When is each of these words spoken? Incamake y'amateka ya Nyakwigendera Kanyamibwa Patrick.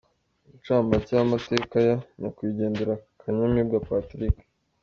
Incamake 0.53 1.11
y'amateka 1.17 1.75
ya 1.87 1.95
Nyakwigendera 2.19 2.93
Kanyamibwa 3.19 3.77
Patrick. 3.87 4.35